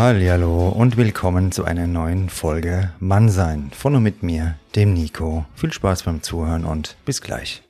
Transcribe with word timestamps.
Hallo 0.00 0.68
und 0.68 0.96
willkommen 0.96 1.50
zu 1.50 1.64
einer 1.64 1.88
neuen 1.88 2.28
Folge 2.28 2.92
Mannsein 3.00 3.72
von 3.72 3.96
und 3.96 4.04
mit 4.04 4.22
mir, 4.22 4.54
dem 4.76 4.94
Nico. 4.94 5.44
Viel 5.56 5.72
Spaß 5.72 6.04
beim 6.04 6.22
Zuhören 6.22 6.64
und 6.64 6.96
bis 7.04 7.20
gleich. 7.20 7.64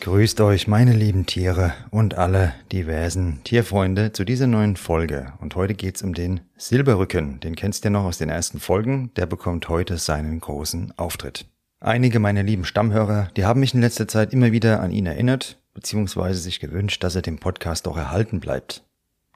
Grüßt 0.00 0.40
euch, 0.40 0.66
meine 0.66 0.94
lieben 0.94 1.26
Tiere 1.26 1.74
und 1.92 2.18
alle 2.18 2.54
diversen 2.72 3.38
Tierfreunde 3.44 4.10
zu 4.10 4.24
dieser 4.24 4.48
neuen 4.48 4.74
Folge. 4.74 5.32
Und 5.40 5.54
heute 5.54 5.74
geht's 5.74 6.02
um 6.02 6.12
den 6.12 6.40
Silberrücken. 6.56 7.38
Den 7.38 7.54
kennst 7.54 7.84
du 7.84 7.90
noch 7.90 8.02
aus 8.02 8.18
den 8.18 8.30
ersten 8.30 8.58
Folgen. 8.58 9.12
Der 9.14 9.26
bekommt 9.26 9.68
heute 9.68 9.96
seinen 9.96 10.40
großen 10.40 10.92
Auftritt. 10.96 11.46
Einige 11.84 12.18
meiner 12.18 12.42
lieben 12.42 12.64
Stammhörer, 12.64 13.28
die 13.36 13.44
haben 13.44 13.60
mich 13.60 13.74
in 13.74 13.82
letzter 13.82 14.08
Zeit 14.08 14.32
immer 14.32 14.52
wieder 14.52 14.80
an 14.80 14.90
ihn 14.90 15.04
erinnert, 15.04 15.58
beziehungsweise 15.74 16.40
sich 16.40 16.58
gewünscht, 16.58 17.04
dass 17.04 17.14
er 17.14 17.20
dem 17.20 17.38
Podcast 17.38 17.86
auch 17.86 17.98
erhalten 17.98 18.40
bleibt. 18.40 18.82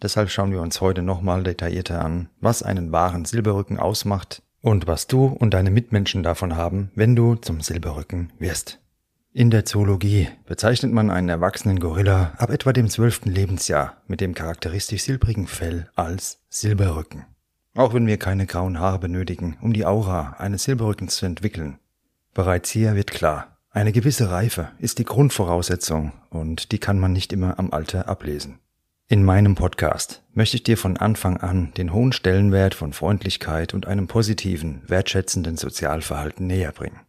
Deshalb 0.02 0.30
schauen 0.30 0.50
wir 0.50 0.62
uns 0.62 0.80
heute 0.80 1.02
nochmal 1.02 1.42
detaillierter 1.42 2.02
an, 2.02 2.30
was 2.40 2.62
einen 2.62 2.90
wahren 2.90 3.27
Silberrücken 3.27 3.78
ausmacht 3.78 4.40
und 4.62 4.86
was 4.86 5.06
du 5.06 5.27
und 5.27 5.52
deine 5.52 5.70
Mitmenschen 5.70 6.22
davon 6.22 6.56
haben, 6.56 6.90
wenn 6.94 7.14
du 7.14 7.34
zum 7.34 7.60
Silberrücken 7.60 8.32
wirst. 8.38 8.80
In 9.34 9.50
der 9.50 9.66
Zoologie 9.66 10.28
bezeichnet 10.46 10.90
man 10.90 11.10
einen 11.10 11.28
erwachsenen 11.28 11.78
Gorilla 11.78 12.33
ab 12.38 12.48
etwa 12.48 12.72
dem 12.72 12.88
zwölften 12.88 13.30
Lebensjahr 13.30 13.98
mit 14.06 14.22
dem 14.22 14.33
charakteristisch 14.33 15.02
silbrigen 15.02 15.48
Fell 15.48 15.90
als 15.96 16.40
Silberrücken. 16.48 17.27
Auch 17.74 17.92
wenn 17.92 18.06
wir 18.06 18.16
keine 18.16 18.46
grauen 18.46 18.80
Haare 18.80 19.00
benötigen, 19.00 19.58
um 19.60 19.74
die 19.74 19.84
Aura 19.84 20.36
eines 20.38 20.64
Silberrückens 20.64 21.16
zu 21.16 21.27
entwickeln, 21.27 21.78
Bereits 22.34 22.70
hier 22.70 22.94
wird 22.94 23.10
klar, 23.10 23.58
eine 23.70 23.92
gewisse 23.92 24.30
Reife 24.30 24.70
ist 24.78 24.98
die 24.98 25.05
Grundvoraussetzung 25.05 26.12
und 26.30 26.72
die 26.72 26.78
kann 26.78 26.98
man 26.98 27.12
nicht 27.12 27.33
immer 27.33 27.58
am 27.58 27.72
Alter 27.72 28.08
ablesen. 28.08 28.58
In 29.08 29.24
meinem 29.24 29.55
Podcast 29.55 30.22
möchte 30.34 30.56
ich 30.56 30.62
dir 30.62 30.77
von 30.77 30.96
Anfang 30.96 31.38
an 31.38 31.72
den 31.77 31.92
hohen 31.92 32.12
Stellenwert 32.12 32.74
von 32.74 32.92
Freundlichkeit 32.92 33.72
und 33.72 33.86
einem 33.86 34.06
positiven, 34.06 34.83
wertschätzenden 34.86 35.56
Sozialverhalten 35.56 36.46
näher 36.46 36.72
bringen. 36.72 37.00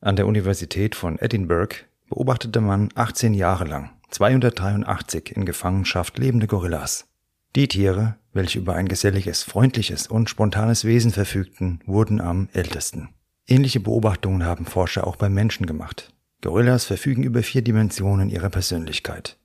An 0.00 0.16
der 0.16 0.26
Universität 0.26 0.94
von 0.94 1.18
Edinburgh 1.18 1.74
beobachtete 2.08 2.60
man 2.60 2.90
18 2.94 3.32
Jahre 3.32 3.64
lang 3.64 3.90
283 4.10 5.34
in 5.34 5.46
Gefangenschaft 5.46 6.18
lebende 6.18 6.46
Gorillas. 6.46 7.08
Die 7.54 7.68
Tiere, 7.68 8.16
welche 8.32 8.58
über 8.58 8.74
ein 8.74 8.86
geselliges, 8.86 9.42
freundliches 9.42 10.06
und 10.06 10.28
spontanes 10.28 10.84
Wesen 10.84 11.10
verfügten, 11.10 11.80
wurden 11.86 12.20
am 12.20 12.50
ältesten. 12.52 13.08
Ähnliche 13.48 13.80
Beobachtungen 13.80 14.44
haben 14.44 14.66
Forscher 14.66 15.06
auch 15.06 15.16
beim 15.16 15.32
Menschen 15.32 15.66
gemacht. 15.66 16.12
Gorillas 16.42 16.84
verfügen 16.84 17.22
über 17.22 17.42
vier 17.42 17.62
Dimensionen 17.62 18.28
ihrer 18.28 18.50
Persönlichkeit. 18.50 19.38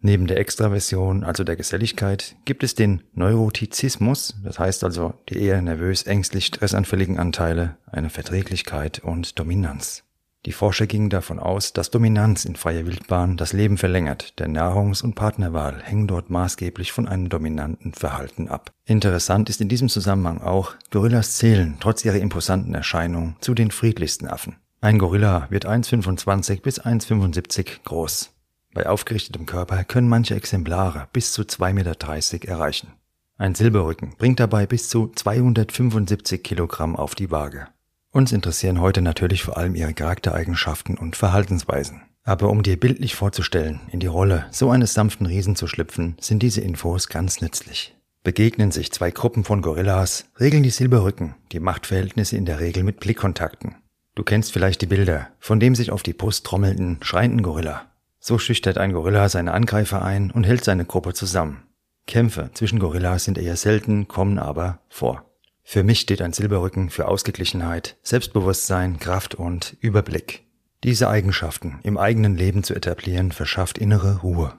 Neben 0.00 0.26
der 0.26 0.38
Extraversion, 0.38 1.24
also 1.24 1.42
der 1.42 1.56
Geselligkeit, 1.56 2.36
gibt 2.44 2.62
es 2.62 2.74
den 2.74 3.02
Neurotizismus, 3.14 4.34
das 4.44 4.58
heißt 4.58 4.84
also 4.84 5.14
die 5.28 5.38
eher 5.38 5.62
nervös, 5.62 6.02
ängstlich, 6.02 6.46
stressanfälligen 6.46 7.18
Anteile, 7.18 7.76
eine 7.86 8.10
Verträglichkeit 8.10 8.98
und 8.98 9.38
Dominanz. 9.38 10.04
Die 10.46 10.52
Forscher 10.52 10.86
gingen 10.86 11.10
davon 11.10 11.40
aus, 11.40 11.72
dass 11.72 11.90
Dominanz 11.90 12.44
in 12.44 12.54
freier 12.54 12.86
Wildbahn 12.86 13.36
das 13.36 13.52
Leben 13.52 13.78
verlängert, 13.78 14.38
denn 14.38 14.52
Nahrungs- 14.56 15.02
und 15.02 15.16
Partnerwahl 15.16 15.82
hängen 15.82 16.06
dort 16.06 16.30
maßgeblich 16.30 16.92
von 16.92 17.08
einem 17.08 17.28
dominanten 17.28 17.94
Verhalten 17.94 18.46
ab. 18.46 18.70
Interessant 18.84 19.50
ist 19.50 19.60
in 19.60 19.68
diesem 19.68 19.88
Zusammenhang 19.88 20.40
auch, 20.40 20.74
Gorillas 20.92 21.36
zählen, 21.36 21.76
trotz 21.80 22.04
ihrer 22.04 22.18
imposanten 22.18 22.76
Erscheinung, 22.76 23.34
zu 23.40 23.54
den 23.54 23.72
friedlichsten 23.72 24.28
Affen. 24.28 24.54
Ein 24.80 24.98
Gorilla 25.00 25.48
wird 25.50 25.66
1,25 25.66 26.62
bis 26.62 26.80
1,75 26.80 27.82
groß. 27.84 28.30
Bei 28.72 28.88
aufgerichtetem 28.88 29.46
Körper 29.46 29.82
können 29.82 30.08
manche 30.08 30.36
Exemplare 30.36 31.08
bis 31.12 31.32
zu 31.32 31.42
2,30 31.42 31.72
Meter 31.72 32.48
erreichen. 32.48 32.92
Ein 33.36 33.56
Silberrücken 33.56 34.14
bringt 34.16 34.38
dabei 34.38 34.66
bis 34.66 34.88
zu 34.88 35.10
275 35.12 36.44
Kilogramm 36.44 36.94
auf 36.94 37.16
die 37.16 37.32
Waage. 37.32 37.66
Uns 38.16 38.32
interessieren 38.32 38.80
heute 38.80 39.02
natürlich 39.02 39.42
vor 39.42 39.58
allem 39.58 39.74
ihre 39.74 39.92
Charaktereigenschaften 39.92 40.96
und 40.96 41.16
Verhaltensweisen. 41.16 42.00
Aber 42.24 42.48
um 42.48 42.62
dir 42.62 42.80
bildlich 42.80 43.14
vorzustellen, 43.14 43.80
in 43.92 44.00
die 44.00 44.06
Rolle 44.06 44.46
so 44.50 44.70
eines 44.70 44.94
sanften 44.94 45.26
Riesen 45.26 45.54
zu 45.54 45.66
schlüpfen, 45.66 46.16
sind 46.18 46.42
diese 46.42 46.62
Infos 46.62 47.08
ganz 47.08 47.42
nützlich. 47.42 47.94
Begegnen 48.24 48.70
sich 48.70 48.90
zwei 48.90 49.10
Gruppen 49.10 49.44
von 49.44 49.60
Gorillas, 49.60 50.30
regeln 50.40 50.62
die 50.62 50.70
Silberrücken 50.70 51.34
die 51.52 51.60
Machtverhältnisse 51.60 52.38
in 52.38 52.46
der 52.46 52.58
Regel 52.58 52.84
mit 52.84 53.00
Blickkontakten. 53.00 53.74
Du 54.14 54.22
kennst 54.22 54.50
vielleicht 54.50 54.80
die 54.80 54.86
Bilder 54.86 55.28
von 55.38 55.60
dem 55.60 55.74
sich 55.74 55.90
auf 55.90 56.02
die 56.02 56.14
Brust 56.14 56.46
trommelnden, 56.46 56.96
schreienden 57.02 57.42
Gorilla. 57.42 57.84
So 58.18 58.38
schüchtert 58.38 58.78
ein 58.78 58.94
Gorilla 58.94 59.28
seine 59.28 59.52
Angreifer 59.52 60.02
ein 60.02 60.30
und 60.30 60.44
hält 60.44 60.64
seine 60.64 60.86
Gruppe 60.86 61.12
zusammen. 61.12 61.64
Kämpfe 62.06 62.48
zwischen 62.54 62.78
Gorillas 62.78 63.24
sind 63.24 63.36
eher 63.36 63.56
selten, 63.56 64.08
kommen 64.08 64.38
aber 64.38 64.78
vor. 64.88 65.26
Für 65.68 65.82
mich 65.82 65.98
steht 65.98 66.22
ein 66.22 66.32
Silberrücken 66.32 66.90
für 66.90 67.08
Ausgeglichenheit, 67.08 67.96
Selbstbewusstsein, 68.04 69.00
Kraft 69.00 69.34
und 69.34 69.76
Überblick. 69.80 70.44
Diese 70.84 71.08
Eigenschaften 71.08 71.80
im 71.82 71.98
eigenen 71.98 72.36
Leben 72.36 72.62
zu 72.62 72.72
etablieren, 72.72 73.32
verschafft 73.32 73.76
innere 73.76 74.20
Ruhe. 74.20 74.52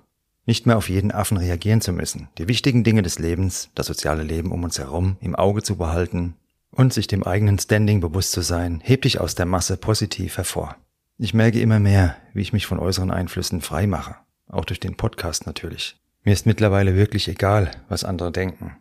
Nicht 0.45 0.65
mehr 0.65 0.75
auf 0.75 0.89
jeden 0.89 1.13
Affen 1.13 1.37
reagieren 1.37 1.79
zu 1.79 1.93
müssen, 1.93 2.27
die 2.37 2.49
wichtigen 2.49 2.83
Dinge 2.83 3.03
des 3.03 3.19
Lebens, 3.19 3.69
das 3.73 3.87
soziale 3.87 4.23
Leben 4.23 4.51
um 4.51 4.65
uns 4.65 4.79
herum 4.79 5.15
im 5.21 5.33
Auge 5.33 5.63
zu 5.63 5.77
behalten 5.77 6.35
und 6.71 6.91
sich 6.91 7.07
dem 7.07 7.23
eigenen 7.23 7.57
Standing 7.57 8.01
bewusst 8.01 8.33
zu 8.33 8.41
sein, 8.41 8.81
hebt 8.83 9.05
dich 9.05 9.21
aus 9.21 9.33
der 9.33 9.45
Masse 9.45 9.77
positiv 9.77 10.35
hervor. 10.35 10.75
Ich 11.17 11.33
merke 11.33 11.61
immer 11.61 11.79
mehr, 11.79 12.17
wie 12.33 12.41
ich 12.41 12.51
mich 12.51 12.67
von 12.67 12.79
äußeren 12.79 13.11
Einflüssen 13.11 13.61
frei 13.61 13.87
mache, 13.87 14.17
auch 14.49 14.65
durch 14.65 14.81
den 14.81 14.97
Podcast 14.97 15.45
natürlich. 15.45 15.95
Mir 16.25 16.33
ist 16.33 16.45
mittlerweile 16.45 16.97
wirklich 16.97 17.29
egal, 17.29 17.71
was 17.87 18.03
andere 18.03 18.33
denken. 18.33 18.75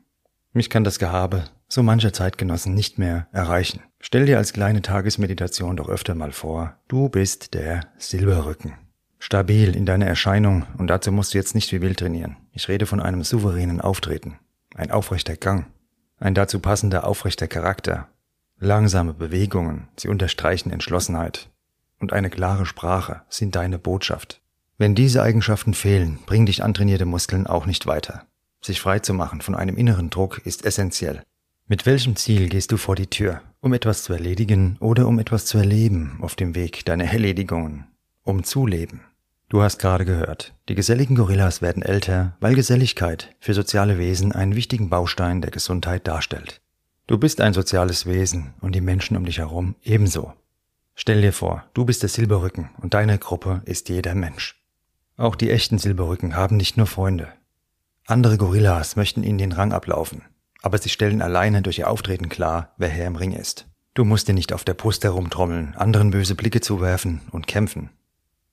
Mich 0.57 0.71
kann 0.71 0.85
das 0.85 0.99
Gehabe 0.99 1.45
so 1.69 1.83
mancher 1.83 2.15
Zeitgenossen 2.15 2.73
nicht 2.73 2.99
mehr 2.99 3.27
erreichen. 3.31 3.83
Stell 4.01 4.25
dir 4.25 4.39
als 4.39 4.55
kleine 4.55 4.81
Tagesmeditation 4.81 5.77
doch 5.77 5.91
öfter 5.91 6.15
mal 6.15 6.33
vor, 6.33 6.79
du 6.89 7.11
bist 7.11 7.53
der 7.53 7.83
Silberrücken. 7.99 8.73
Stabil 9.19 9.77
in 9.77 9.85
deiner 9.85 10.07
Erscheinung 10.07 10.65
und 10.79 10.87
dazu 10.87 11.13
musst 11.13 11.35
du 11.35 11.39
jetzt 11.39 11.55
nicht 11.55 11.73
wie 11.73 11.83
wild 11.83 11.99
trainieren. 11.99 12.39
Ich 12.53 12.69
rede 12.69 12.87
von 12.87 13.01
einem 13.01 13.23
souveränen 13.23 13.83
Auftreten, 13.83 14.39
ein 14.75 14.91
aufrechter 14.91 15.37
Gang, 15.37 15.67
ein 16.21 16.35
dazu 16.35 16.59
passender 16.59 17.07
aufrechter 17.07 17.49
Charakter, 17.49 18.09
langsame 18.59 19.13
Bewegungen, 19.13 19.89
sie 19.99 20.09
unterstreichen 20.09 20.71
Entschlossenheit 20.71 21.51
und 22.01 22.15
eine 22.15 22.31
klare 22.31 22.65
Sprache 22.65 23.21
sind 23.29 23.57
deine 23.57 23.79
Botschaft. 23.79 24.41
Wenn 24.79 24.95
diese 24.95 25.23
Eigenschaften 25.23 25.75
fehlen, 25.75 26.19
bringen 26.25 26.47
dich 26.47 26.65
antrainierte 26.65 27.05
Muskeln 27.05 27.47
auch 27.47 27.67
nicht 27.67 27.87
weiter. 27.87 28.25
Sich 28.67 28.81
frei 28.81 28.99
zu 28.99 29.15
machen 29.15 29.43
von 29.43 29.55
einem 29.55 29.77
inneren 29.77 30.11
Druck 30.11 30.45
ist 30.45 30.65
essentiell. 30.65 31.23
Mit 31.69 31.87
welchem 31.87 32.17
Ziel 32.17 32.49
gehst 32.49 32.73
du 32.73 32.77
vor 32.77 32.97
die 32.97 33.07
Tür? 33.07 33.41
Um 33.61 33.73
etwas 33.73 34.03
zu 34.03 34.13
erledigen 34.13 34.77
oder 34.81 35.07
um 35.07 35.21
etwas 35.21 35.47
zu 35.47 35.57
erleben 35.57 36.19
auf 36.21 36.35
dem 36.35 36.57
Weg 36.57 36.85
deiner 36.85 37.05
Erledigungen? 37.05 37.87
Um 38.25 38.43
zu 38.43 38.67
leben. 38.67 39.03
Du 39.49 39.63
hast 39.63 39.79
gerade 39.79 40.05
gehört, 40.05 40.53
die 40.69 40.75
geselligen 40.75 41.15
Gorillas 41.15 41.63
werden 41.63 41.85
älter, 41.85 42.37
weil 42.41 42.57
Geselligkeit 42.57 43.37
für 43.39 43.55
soziale 43.55 43.99
Wesen 43.99 44.33
einen 44.33 44.57
wichtigen 44.57 44.91
Baustein 44.91 45.43
der 45.43 45.53
Gesundheit 45.53 46.09
darstellt. 46.09 46.61
Du 47.07 47.19
bist 47.19 47.41
ein 47.41 47.55
soziales 47.55 48.05
Wesen 48.07 48.55
und 48.61 48.75
die 48.75 48.81
Menschen 48.81 49.17
um 49.17 49.27
dich 49.27 49.39
herum 49.39 49.77
ebenso. 49.85 50.33
Stell 50.97 51.23
dir 51.23 51.33
vor, 51.33 51.63
du 51.73 51.85
bist 51.85 52.03
der 52.03 52.09
Silberrücken 52.09 52.71
und 52.83 52.95
deine 52.95 53.17
Gruppe 53.21 53.63
ist 53.65 53.91
jeder 53.91 54.17
Mensch. 54.17 54.61
Auch 55.17 55.37
die 55.37 55.53
echten 55.53 55.79
Silberrücken 55.79 56.35
haben 56.35 56.57
nicht 56.57 56.77
nur 56.77 56.89
Freunde. 56.89 57.29
Andere 58.09 58.39
Gorillas 58.39 58.95
möchten 58.95 59.25
ihnen 59.25 59.39
den 59.39 59.51
Rang 59.51 59.73
ablaufen, 59.73 60.23
aber 60.63 60.79
sie 60.79 60.91
stellen 60.91 61.21
alleine 61.21 61.61
durch 61.61 61.79
ihr 61.81 61.91
Auftreten 61.91 62.29
klar, 62.29 62.73
wer 62.79 62.89
Herr 62.89 63.09
im 63.09 63.17
Ring 63.17 63.33
ist. 63.33 63.67
Du 63.95 64.05
musst 64.05 64.29
dir 64.29 64.33
nicht 64.33 64.53
auf 64.53 64.63
der 64.63 64.75
Brust 64.75 65.03
herumtrommeln, 65.03 65.75
anderen 65.75 66.13
böse 66.13 66.37
Blicke 66.37 66.61
zuwerfen 66.61 67.23
und 67.33 67.49
kämpfen. 67.49 67.91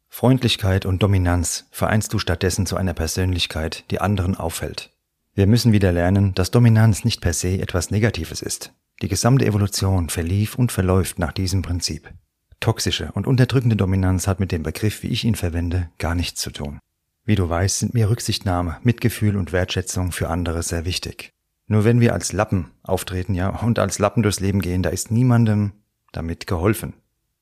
Freundlichkeit 0.10 0.88
und 0.88 1.04
Dominanz 1.04 1.68
vereinst 1.70 2.14
du 2.14 2.20
stattdessen 2.20 2.66
zu 2.66 2.78
einer 2.78 2.96
Persönlichkeit, 2.96 3.84
die 3.92 4.02
anderen 4.02 4.36
auffällt. 4.36 4.92
Wir 5.36 5.46
müssen 5.46 5.72
wieder 5.72 5.92
lernen, 5.92 6.34
dass 6.34 6.50
Dominanz 6.50 7.06
nicht 7.06 7.22
per 7.22 7.34
se 7.34 7.60
etwas 7.60 7.92
Negatives 7.92 8.42
ist. 8.42 8.74
Die 9.04 9.08
gesamte 9.08 9.46
Evolution 9.46 10.10
verlief 10.10 10.56
und 10.56 10.72
verläuft 10.72 11.20
nach 11.20 11.32
diesem 11.32 11.62
Prinzip. 11.62 12.12
Toxische 12.60 13.12
und 13.12 13.28
unterdrückende 13.28 13.76
Dominanz 13.76 14.26
hat 14.26 14.40
mit 14.40 14.52
dem 14.52 14.64
Begriff, 14.64 15.04
wie 15.04 15.10
ich 15.10 15.26
ihn 15.26 15.36
verwende, 15.36 15.90
gar 16.00 16.16
nichts 16.16 16.42
zu 16.42 16.50
tun. 16.50 16.80
Wie 17.26 17.36
du 17.36 17.48
weißt, 17.48 17.80
sind 17.80 17.94
mir 17.94 18.10
Rücksichtnahme, 18.10 18.80
Mitgefühl 18.84 19.38
und 19.38 19.54
Wertschätzung 19.54 20.12
für 20.12 20.30
andere 20.30 20.62
sehr 20.62 20.84
wichtig. 20.84 21.32
Nur 21.68 21.86
wenn 21.86 22.02
wir 22.02 22.14
als 22.14 22.34
Lappen 22.34 22.72
auftreten, 22.84 23.34
ja, 23.34 23.50
und 23.50 23.80
als 23.80 23.98
Lappen 23.98 24.24
durchs 24.24 24.42
Leben 24.42 24.62
gehen, 24.62 24.84
da 24.84 24.90
ist 24.90 25.10
niemandem 25.10 25.72
damit 26.12 26.48
geholfen. 26.48 26.94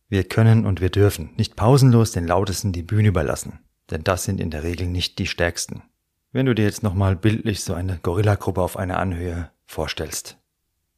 Wir 0.08 0.24
können 0.24 0.66
und 0.66 0.82
wir 0.82 0.90
dürfen 0.90 1.32
nicht 1.38 1.56
pausenlos 1.56 2.12
den 2.12 2.28
Lautesten 2.28 2.74
die 2.74 2.84
Bühne 2.84 3.08
überlassen, 3.08 3.60
denn 3.90 4.04
das 4.04 4.24
sind 4.24 4.40
in 4.40 4.52
der 4.52 4.64
Regel 4.64 4.88
nicht 4.88 5.18
die 5.20 5.26
Stärksten. 5.26 5.82
Wenn 6.32 6.46
du 6.46 6.54
dir 6.54 6.66
jetzt 6.66 6.84
nochmal 6.84 7.16
bildlich 7.16 7.64
so 7.64 7.74
eine 7.74 7.98
Gorillagruppe 7.98 8.62
auf 8.62 8.78
einer 8.78 9.00
Anhöhe 9.00 9.50
vorstellst. 9.66 10.38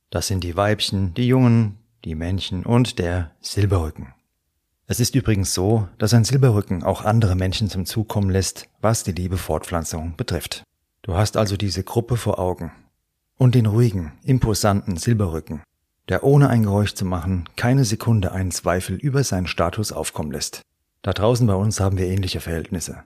Das 0.10 0.28
sind 0.28 0.44
die 0.44 0.58
Weibchen, 0.58 1.14
die 1.14 1.28
Jungen, 1.28 1.80
die 2.06 2.16
Männchen 2.16 2.66
und 2.66 3.00
der 3.00 3.32
Silberrücken. 3.40 4.14
Es 4.86 5.00
ist 5.00 5.16
übrigens 5.16 5.54
so, 5.54 5.88
dass 5.98 6.14
ein 6.14 6.26
Silberrücken 6.26 6.84
auch 6.84 7.06
andere 7.06 7.36
Menschen 7.36 7.70
zum 7.70 7.86
Zug 7.86 8.10
kommen 8.10 8.30
lässt, 8.30 8.68
was 8.82 9.04
die 9.04 9.14
liebe 9.14 9.38
Fortpflanzung 9.38 10.16
betrifft. 10.18 10.64
Du 11.04 11.16
hast 11.16 11.38
also 11.38 11.56
diese 11.56 11.84
Gruppe 11.84 12.18
vor 12.18 12.38
Augen. 12.38 12.72
Und 13.38 13.56
den 13.56 13.66
ruhigen, 13.66 14.14
imposanten 14.24 14.98
Silberrücken, 14.98 15.64
der 16.10 16.24
ohne 16.24 16.50
ein 16.50 16.64
Geräusch 16.64 16.94
zu 16.94 17.06
machen 17.06 17.48
keine 17.56 17.86
Sekunde 17.86 18.34
einen 18.34 18.52
Zweifel 18.52 18.98
über 18.98 19.24
seinen 19.24 19.48
Status 19.48 19.94
aufkommen 19.94 20.32
lässt. 20.32 20.62
Da 21.02 21.14
draußen 21.14 21.48
bei 21.48 21.56
uns 21.56 21.80
haben 21.80 21.98
wir 21.98 22.08
ähnliche 22.08 22.42
Verhältnisse. 22.42 23.04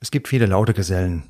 Es 0.00 0.10
gibt 0.10 0.28
viele 0.28 0.46
laute 0.46 0.74
Gesellen. 0.74 1.22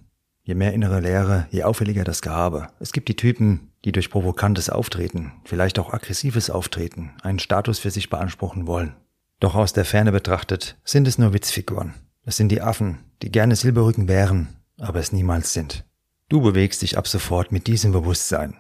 Je 0.43 0.55
mehr 0.55 0.73
innere 0.73 1.01
Leere, 1.01 1.47
je 1.51 1.63
auffälliger 1.65 2.05
das 2.05 2.23
Gehabe. 2.23 2.69
Es 2.81 2.93
gibt 2.93 3.09
die 3.09 3.17
Typen, 3.17 3.71
die 3.85 3.93
durch 3.93 4.11
provokantes 4.11 4.71
Auftreten, 4.71 5.33
vielleicht 5.45 5.79
auch 5.79 5.93
aggressives 5.93 6.51
Auftreten, 6.51 7.13
einen 7.23 7.39
Status 7.39 7.79
für 7.79 7.91
sich 7.91 8.11
beanspruchen 8.11 8.67
wollen. 8.67 8.97
Doch 9.43 9.57
aus 9.57 9.73
der 9.73 9.85
Ferne 9.85 10.13
betrachtet 10.13 10.77
sind 10.85 11.09
es 11.09 11.19
nur 11.19 11.33
Witzfiguren. 11.33 11.95
Es 12.25 12.37
sind 12.37 12.51
die 12.51 12.63
Affen, 12.63 13.01
die 13.23 13.33
gerne 13.33 13.57
Silberrücken 13.57 14.07
wären, 14.07 14.51
aber 14.79 15.01
es 15.01 15.11
niemals 15.11 15.53
sind. 15.53 15.85
Du 16.29 16.41
bewegst 16.41 16.81
dich 16.81 16.97
ab 16.97 17.09
sofort 17.09 17.51
mit 17.51 17.67
diesem 17.67 17.91
Bewusstsein. 17.91 18.55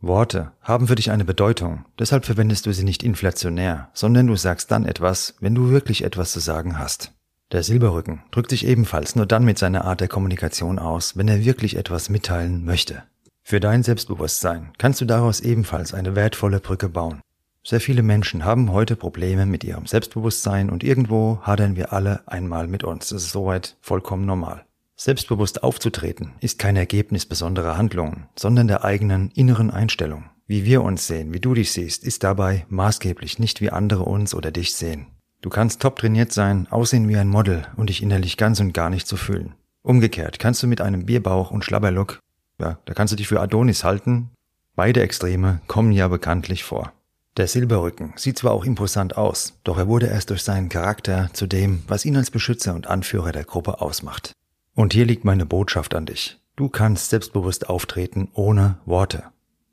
Worte 0.00 0.52
haben 0.62 0.86
für 0.86 0.94
dich 0.94 1.10
eine 1.10 1.26
Bedeutung, 1.26 1.84
deshalb 1.98 2.24
verwendest 2.24 2.64
du 2.64 2.72
sie 2.72 2.82
nicht 2.84 3.02
inflationär, 3.02 3.90
sondern 3.92 4.26
du 4.26 4.36
sagst 4.36 4.70
dann 4.70 4.86
etwas, 4.86 5.34
wenn 5.40 5.54
du 5.54 5.68
wirklich 5.68 6.02
etwas 6.02 6.32
zu 6.32 6.40
sagen 6.40 6.78
hast. 6.78 7.12
Der 7.52 7.62
Silberrücken 7.62 8.22
drückt 8.30 8.48
sich 8.48 8.66
ebenfalls 8.66 9.16
nur 9.16 9.26
dann 9.26 9.44
mit 9.44 9.58
seiner 9.58 9.84
Art 9.84 10.00
der 10.00 10.08
Kommunikation 10.08 10.78
aus, 10.78 11.18
wenn 11.18 11.28
er 11.28 11.44
wirklich 11.44 11.76
etwas 11.76 12.08
mitteilen 12.08 12.64
möchte. 12.64 13.02
Für 13.42 13.60
dein 13.60 13.82
Selbstbewusstsein 13.82 14.72
kannst 14.78 15.02
du 15.02 15.04
daraus 15.04 15.40
ebenfalls 15.40 15.92
eine 15.92 16.16
wertvolle 16.16 16.60
Brücke 16.60 16.88
bauen. 16.88 17.20
Sehr 17.66 17.80
viele 17.80 18.04
Menschen 18.04 18.44
haben 18.44 18.70
heute 18.70 18.94
Probleme 18.94 19.44
mit 19.44 19.64
ihrem 19.64 19.86
Selbstbewusstsein 19.86 20.70
und 20.70 20.84
irgendwo 20.84 21.40
hadern 21.42 21.74
wir 21.74 21.92
alle 21.92 22.20
einmal 22.28 22.68
mit 22.68 22.84
uns. 22.84 23.08
Das 23.08 23.24
ist 23.24 23.32
soweit 23.32 23.76
vollkommen 23.80 24.24
normal. 24.24 24.64
Selbstbewusst 24.94 25.64
aufzutreten 25.64 26.34
ist 26.38 26.60
kein 26.60 26.76
Ergebnis 26.76 27.26
besonderer 27.26 27.76
Handlungen, 27.76 28.28
sondern 28.36 28.68
der 28.68 28.84
eigenen 28.84 29.32
inneren 29.32 29.72
Einstellung. 29.72 30.26
Wie 30.46 30.64
wir 30.64 30.84
uns 30.84 31.08
sehen, 31.08 31.32
wie 31.32 31.40
du 31.40 31.54
dich 31.54 31.72
siehst, 31.72 32.04
ist 32.04 32.22
dabei 32.22 32.64
maßgeblich 32.68 33.40
nicht 33.40 33.60
wie 33.60 33.70
andere 33.70 34.04
uns 34.04 34.32
oder 34.32 34.52
dich 34.52 34.72
sehen. 34.76 35.08
Du 35.42 35.50
kannst 35.50 35.82
top 35.82 35.98
trainiert 35.98 36.30
sein, 36.30 36.68
aussehen 36.70 37.08
wie 37.08 37.16
ein 37.16 37.26
Model 37.26 37.66
und 37.74 37.90
dich 37.90 38.00
innerlich 38.00 38.36
ganz 38.36 38.60
und 38.60 38.74
gar 38.74 38.90
nicht 38.90 39.08
so 39.08 39.16
fühlen. 39.16 39.56
Umgekehrt 39.82 40.38
kannst 40.38 40.62
du 40.62 40.68
mit 40.68 40.80
einem 40.80 41.06
Bierbauch 41.06 41.50
und 41.50 41.64
Schlabberlook, 41.64 42.20
ja, 42.60 42.78
da 42.84 42.94
kannst 42.94 43.10
du 43.10 43.16
dich 43.16 43.26
für 43.26 43.40
Adonis 43.40 43.82
halten. 43.82 44.30
Beide 44.76 45.00
Extreme 45.02 45.62
kommen 45.66 45.90
ja 45.90 46.06
bekanntlich 46.06 46.62
vor. 46.62 46.92
Der 47.36 47.48
Silberrücken 47.48 48.14
sieht 48.16 48.38
zwar 48.38 48.52
auch 48.52 48.64
imposant 48.64 49.18
aus, 49.18 49.52
doch 49.62 49.76
er 49.76 49.88
wurde 49.88 50.06
erst 50.06 50.30
durch 50.30 50.42
seinen 50.42 50.70
Charakter 50.70 51.28
zu 51.34 51.46
dem, 51.46 51.82
was 51.86 52.06
ihn 52.06 52.16
als 52.16 52.30
Beschützer 52.30 52.74
und 52.74 52.86
Anführer 52.86 53.30
der 53.32 53.44
Gruppe 53.44 53.82
ausmacht. 53.82 54.32
Und 54.74 54.94
hier 54.94 55.04
liegt 55.04 55.24
meine 55.24 55.44
Botschaft 55.44 55.94
an 55.94 56.06
dich. 56.06 56.38
Du 56.56 56.70
kannst 56.70 57.10
selbstbewusst 57.10 57.68
auftreten 57.68 58.28
ohne 58.32 58.78
Worte. 58.86 59.24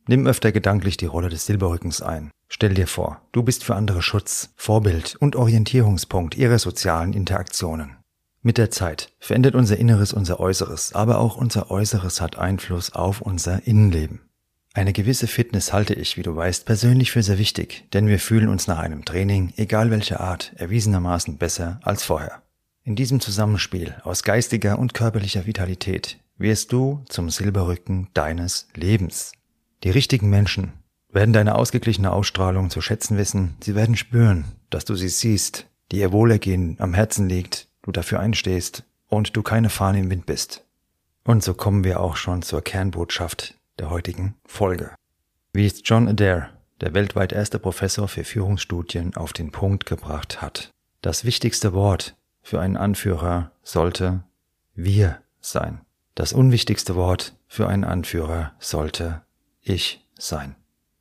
Nimm 0.08 0.28
öfter 0.28 0.52
gedanklich 0.52 0.98
die 0.98 1.06
Rolle 1.06 1.30
des 1.30 1.46
Silberrückens 1.46 2.02
ein. 2.02 2.32
Stell 2.50 2.74
dir 2.74 2.88
vor, 2.88 3.22
du 3.32 3.44
bist 3.44 3.64
für 3.64 3.76
andere 3.76 4.02
Schutz, 4.02 4.50
Vorbild 4.58 5.16
und 5.16 5.38
Orientierungspunkt 5.38 6.36
ihrer 6.36 6.60
sozialen 6.60 7.14
Interaktionen. 7.14 7.96
Mit 8.42 8.58
der 8.58 8.72
Zeit 8.72 9.14
verändert 9.20 9.56
unser 9.56 9.78
Inneres 9.78 10.12
unser 10.12 10.42
Äußeres, 10.42 10.94
aber 10.94 11.20
auch 11.20 11.38
unser 11.38 11.72
Äußeres 11.72 12.20
hat 12.20 12.38
Einfluss 12.38 12.92
auf 12.92 13.22
unser 13.22 13.66
Innenleben. 13.66 14.20
Eine 14.76 14.92
gewisse 14.92 15.28
Fitness 15.28 15.72
halte 15.72 15.94
ich, 15.94 16.18
wie 16.18 16.24
du 16.24 16.36
weißt, 16.36 16.66
persönlich 16.66 17.12
für 17.12 17.22
sehr 17.22 17.38
wichtig, 17.38 17.88
denn 17.94 18.08
wir 18.08 18.18
fühlen 18.18 18.50
uns 18.50 18.66
nach 18.66 18.80
einem 18.80 19.06
Training, 19.06 19.54
egal 19.56 19.92
welcher 19.92 20.20
Art, 20.20 20.52
erwiesenermaßen 20.56 21.38
besser 21.38 21.80
als 21.84 22.04
vorher. 22.04 22.42
In 22.84 22.96
diesem 22.96 23.20
Zusammenspiel 23.20 23.96
aus 24.04 24.24
geistiger 24.24 24.80
und 24.80 24.96
körperlicher 24.96 25.46
Vitalität 25.46 26.18
wirst 26.38 26.72
du 26.72 27.06
zum 27.08 27.30
Silberrücken 27.30 28.08
deines 28.16 28.68
Lebens. 28.74 29.34
Die 29.84 29.92
richtigen 29.92 30.32
Menschen 30.32 30.74
werden 31.08 31.34
deine 31.34 31.54
ausgeglichene 31.54 32.12
Ausstrahlung 32.12 32.72
zu 32.72 32.82
schätzen 32.82 33.16
wissen, 33.16 33.56
sie 33.64 33.76
werden 33.76 33.96
spüren, 33.96 34.46
dass 34.72 34.86
du 34.86 34.96
sie 34.96 35.10
siehst, 35.10 35.68
die 35.92 36.00
ihr 36.00 36.12
Wohlergehen 36.12 36.78
am 36.80 36.96
Herzen 36.96 37.30
liegt, 37.30 37.68
du 37.84 37.92
dafür 37.92 38.20
einstehst 38.20 38.84
und 39.08 39.38
du 39.38 39.44
keine 39.44 39.70
Fahne 39.70 40.00
im 40.00 40.10
Wind 40.10 40.26
bist. 40.26 40.66
Und 41.24 41.44
so 41.44 41.54
kommen 41.54 41.84
wir 41.84 42.00
auch 42.00 42.16
schon 42.16 42.42
zur 42.42 42.64
Kernbotschaft 42.64 43.56
der 43.80 43.90
heutigen 43.90 44.36
Folge. 44.46 44.92
Wie 45.54 45.66
es 45.66 45.82
John 45.84 46.08
Adair, 46.08 46.50
der 46.82 46.94
weltweit 46.94 47.32
erste 47.32 47.60
Professor 47.60 48.08
für 48.08 48.24
Führungsstudien, 48.24 49.16
auf 49.16 49.34
den 49.34 49.52
Punkt 49.52 49.86
gebracht 49.86 50.42
hat. 50.42 50.72
Das 51.02 51.26
wichtigste 51.26 51.74
Wort 51.74 52.16
für 52.42 52.60
einen 52.60 52.78
Anführer 52.78 53.52
sollte 53.62 54.24
wir 54.76 55.20
sein. 55.40 55.82
Das 56.16 56.34
unwichtigste 56.34 56.96
Wort 56.96 57.36
für 57.48 57.68
einen 57.68 57.84
Anführer 57.84 58.54
sollte 58.60 59.22
ich 59.62 60.06
sein. 60.18 60.56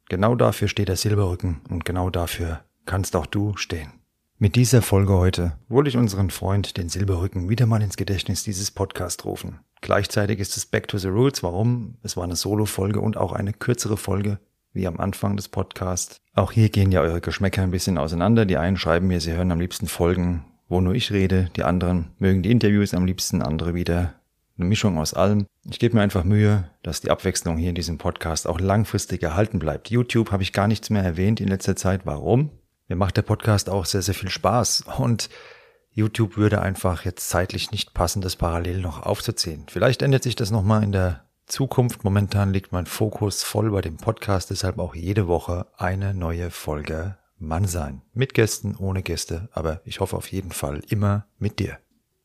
Genau 0.09 0.35
dafür 0.35 0.69
steht 0.69 0.89
der 0.89 0.97
Silberrücken 0.97 1.63
und 1.69 1.85
genau 1.85 2.11
dafür 2.11 2.65
kannst 2.87 3.17
auch 3.17 3.27
du 3.27 3.57
stehen. 3.57 3.93
Mit 4.39 4.57
dieser 4.57 4.83
Folge 4.83 5.15
heute 5.15 5.57
wollte 5.69 5.89
ich 5.89 5.97
unseren 5.97 6.31
Freund, 6.31 6.77
den 6.77 6.89
Silberrücken, 6.89 7.49
wieder 7.49 7.67
mal 7.67 7.81
ins 7.81 7.97
Gedächtnis 7.97 8.43
dieses 8.43 8.71
Podcast 8.71 9.25
rufen. 9.25 9.61
Gleichzeitig 9.93 10.41
ist 10.41 10.57
es 10.57 10.65
Back 10.65 10.89
to 10.89 10.97
the 10.97 11.09
Roots. 11.09 11.43
Warum? 11.43 11.99
Es 12.03 12.17
war 12.17 12.25
eine 12.25 12.35
Solo-Folge 12.35 12.99
und 12.99 13.19
auch 13.19 13.35
eine 13.35 13.53
kürzere 13.53 13.99
Folge, 13.99 14.39
wie 14.73 14.87
am 14.87 14.99
Anfang 14.99 15.37
des 15.37 15.51
Podcasts. 15.51 16.17
Auch 16.35 16.51
hier 16.51 16.71
gehen 16.71 16.93
ja 16.93 17.03
eure 17.03 17.21
Geschmäcker 17.21 17.63
ein 17.63 17.73
bisschen 17.73 17.99
auseinander. 17.99 18.47
Die 18.47 18.57
einen 18.57 18.79
schreiben 18.79 19.09
mir, 19.09 19.21
sie 19.21 19.33
hören 19.33 19.53
am 19.53 19.61
liebsten 19.61 19.89
Folgen 19.89 20.47
wo 20.73 20.81
nur 20.81 20.95
ich 20.95 21.13
rede, 21.13 21.51
die 21.55 21.65
anderen 21.65 22.13
mögen 22.19 22.43
die 22.43 22.51
Interviews 22.51 22.95
am 22.95 23.05
liebsten, 23.05 23.43
andere 23.43 23.75
wieder 23.75 24.15
eine 24.57 24.67
Mischung 24.67 24.97
aus 24.97 25.13
allem. 25.13 25.45
Ich 25.69 25.79
gebe 25.79 25.97
mir 25.97 26.03
einfach 26.03 26.25
Mühe, 26.25 26.71
dass 26.83 27.03
die 27.03 27.11
Abwechslung 27.11 27.59
hier 27.59 27.69
in 27.69 27.75
diesem 27.75 27.99
Podcast 27.99 28.47
auch 28.47 28.59
langfristig 28.59 29.23
erhalten 29.23 29.59
bleibt. 29.59 29.91
YouTube 29.91 30.31
habe 30.31 30.43
ich 30.43 30.55
gar 30.55 30.69
nichts 30.69 30.89
mehr 30.89 31.03
erwähnt 31.03 31.43
in 31.43 31.49
letzter 31.49 31.77
Zeit. 31.77 32.07
Warum? 32.07 32.49
Mir 32.89 32.97
macht 32.97 33.19
der 33.19 33.23
Podcast 33.23 33.69
auch 33.69 33.85
sehr, 33.85 34.01
sehr 34.01 34.15
viel 34.15 34.31
Spaß 34.31 34.85
und 34.97 35.29
YouTube 35.95 36.37
würde 36.37 36.63
einfach 36.63 37.05
jetzt 37.05 37.29
zeitlich 37.29 37.71
nicht 37.71 37.95
passen, 37.95 38.23
das 38.23 38.37
parallel 38.37 38.81
noch 38.81 39.03
aufzuziehen. 39.03 39.67
Vielleicht 39.69 40.03
ändert 40.03 40.23
sich 40.23 40.37
das 40.37 40.51
nochmal 40.51 40.83
in 40.83 40.93
der 40.93 41.25
Zukunft. 41.47 42.03
Momentan 42.05 42.53
liegt 42.53 42.73
mein 42.73 42.87
Fokus 42.87 43.43
voll 43.43 43.71
bei 43.71 43.83
dem 43.83 43.99
Podcast, 43.99 44.51
deshalb 44.51 44.79
auch 44.79 44.95
jede 44.95 45.29
Woche 45.29 45.67
eine 45.77 46.15
neue 46.15 46.51
Folge 46.51 47.19
Mann 47.39 47.67
sein. 47.67 48.03
Mit 48.15 48.35
Gästen, 48.35 48.77
ohne 48.77 49.03
Gäste, 49.03 49.49
aber 49.53 49.81
ich 49.85 50.01
hoffe 50.01 50.17
auf 50.17 50.31
jeden 50.33 50.53
Fall 50.53 50.81
immer 50.89 51.27
mit 51.39 51.59
dir. 51.59 51.79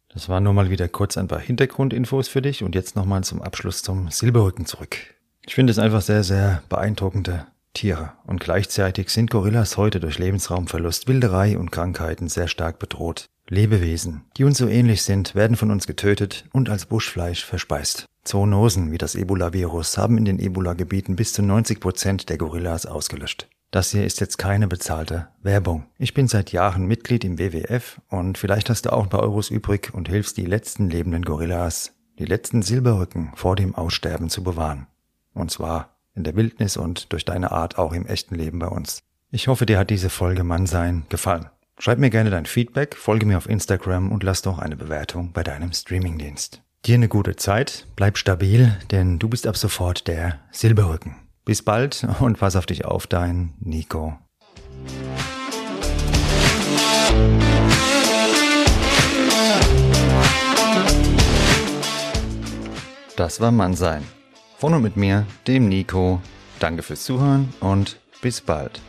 Das 0.10 0.30
war 0.30 0.40
nur 0.40 0.54
mal 0.54 0.70
wieder 0.70 0.88
kurz 0.88 1.18
ein 1.18 1.28
paar 1.28 1.40
Hintergrundinfos 1.40 2.28
für 2.28 2.42
dich 2.42 2.64
und 2.64 2.76
jetzt 2.76 2.96
nochmal 2.96 3.24
zum 3.24 3.42
Abschluss 3.42 3.84
zum 3.84 4.10
Silberrücken 4.10 4.66
zurück. 4.66 4.98
Ich 5.46 5.56
finde 5.56 5.72
es 5.72 5.80
einfach 5.80 6.02
sehr, 6.02 6.24
sehr 6.24 6.64
beeindruckende 6.70 7.48
Tiere. 7.78 8.14
Und 8.26 8.40
gleichzeitig 8.40 9.10
sind 9.10 9.30
Gorillas 9.30 9.78
heute 9.78 10.00
durch 10.00 10.18
Lebensraumverlust, 10.18 11.08
Wilderei 11.08 11.58
und 11.58 11.72
Krankheiten 11.72 12.28
sehr 12.28 12.48
stark 12.48 12.80
bedroht. 12.80 13.26
Lebewesen, 13.50 14.26
die 14.36 14.44
uns 14.44 14.58
so 14.58 14.68
ähnlich 14.68 15.04
sind, 15.04 15.36
werden 15.36 15.56
von 15.56 15.72
uns 15.72 15.88
getötet 15.88 16.46
und 16.52 16.70
als 16.70 16.88
Buschfleisch 16.88 17.46
verspeist. 17.46 18.06
Zoonosen 18.24 18.92
wie 18.92 18.98
das 18.98 19.16
Ebola-Virus 19.16 19.98
haben 19.98 20.18
in 20.18 20.26
den 20.26 20.40
Ebola-Gebieten 20.40 21.16
bis 21.16 21.34
zu 21.34 21.44
90 21.44 21.80
Prozent 21.80 22.30
der 22.30 22.38
Gorillas 22.38 22.86
ausgelöscht. 22.86 23.48
Das 23.72 23.92
hier 23.92 24.06
ist 24.06 24.20
jetzt 24.20 24.38
keine 24.38 24.68
bezahlte 24.68 25.28
Werbung. 25.44 25.86
Ich 25.98 26.14
bin 26.14 26.28
seit 26.28 26.52
Jahren 26.52 26.88
Mitglied 26.88 27.24
im 27.24 27.38
WWF 27.38 28.02
und 28.10 28.38
vielleicht 28.38 28.70
hast 28.70 28.86
du 28.86 28.94
auch 28.94 29.04
ein 29.04 29.10
paar 29.10 29.22
Euros 29.22 29.50
übrig 29.52 29.94
und 29.94 30.10
hilfst 30.10 30.38
die 30.38 30.46
letzten 30.46 30.90
lebenden 30.90 31.24
Gorillas, 31.24 31.94
die 32.18 32.26
letzten 32.26 32.64
Silberrücken 32.64 33.32
vor 33.36 33.56
dem 33.56 33.76
Aussterben 33.76 34.30
zu 34.30 34.44
bewahren. 34.44 34.88
Und 35.34 35.52
zwar 35.52 35.97
in 36.18 36.24
der 36.24 36.36
Wildnis 36.36 36.76
und 36.76 37.14
durch 37.14 37.24
deine 37.24 37.52
Art 37.52 37.78
auch 37.78 37.94
im 37.94 38.06
echten 38.06 38.36
Leben 38.36 38.60
bei 38.60 38.68
uns. 38.68 39.00
Ich 39.32 39.48
hoffe, 39.48 39.66
dir 39.66 39.78
hat 39.78 39.90
diese 39.90 40.10
Folge 40.10 40.44
Mannsein 40.44 41.06
gefallen. 41.10 41.46
Schreib 41.80 42.00
mir 42.00 42.10
gerne 42.10 42.32
dein 42.32 42.48
Feedback, 42.48 42.96
folge 42.96 43.26
mir 43.26 43.38
auf 43.38 43.48
Instagram 43.48 44.12
und 44.12 44.24
lass 44.24 44.42
doch 44.42 44.58
eine 44.58 44.76
Bewertung 44.76 45.32
bei 45.32 45.44
deinem 45.44 45.72
Streamingdienst. 45.72 46.64
Dir 46.86 46.96
eine 46.96 47.08
gute 47.08 47.36
Zeit, 47.36 47.86
bleib 47.96 48.18
stabil, 48.18 48.76
denn 48.92 49.20
du 49.20 49.30
bist 49.30 49.46
ab 49.46 49.58
sofort 49.58 50.08
der 50.08 50.40
Silberrücken. 50.52 51.16
Bis 51.46 51.62
bald 51.62 52.08
und 52.20 52.40
pass 52.40 52.56
auf 52.56 52.66
dich 52.66 52.86
auf, 52.86 53.06
dein 53.08 53.54
Nico. 53.60 54.18
Das 63.16 63.40
war 63.42 63.52
Mannsein. 63.52 64.04
Von 64.60 64.74
und 64.74 64.82
mit 64.82 64.98
mir, 64.98 65.28
dem 65.46 65.70
Nico. 65.70 66.20
Danke 66.60 66.82
fürs 66.82 67.04
Zuhören 67.04 67.54
und 67.60 68.00
bis 68.24 68.42
bald. 68.42 68.82